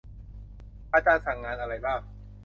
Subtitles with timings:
[0.93, 1.99] อาจารย์สั่งงานอะไรบ้าง